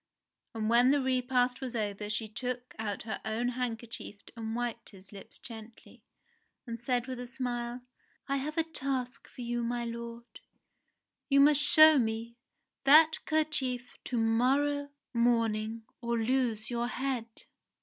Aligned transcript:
And 0.55 0.67
when 0.67 0.89
the 0.89 0.99
repast 0.99 1.61
was 1.61 1.75
over 1.75 2.09
she 2.09 2.27
took 2.27 2.73
out 2.79 3.03
her 3.03 3.21
own 3.23 3.49
handkerchief 3.49 4.19
and 4.35 4.55
wiped 4.55 4.89
his 4.89 5.11
lips 5.11 5.37
gently, 5.37 6.01
and 6.65 6.81
said 6.81 7.05
with 7.05 7.19
a 7.19 7.27
smile: 7.27 7.81
"I 8.27 8.37
have 8.37 8.57
a 8.57 8.63
task 8.63 9.27
for 9.27 9.41
you, 9.41 9.61
my 9.63 9.85
lord! 9.85 10.39
You 11.29 11.39
must 11.39 11.61
show 11.61 11.99
me 11.99 12.35
that 12.83 13.23
kerchief 13.25 13.95
to 14.05 14.17
morrow 14.17 14.89
morning 15.13 15.83
or 16.01 16.17
lose 16.17 16.71
your 16.71 16.87
head." 16.87 17.27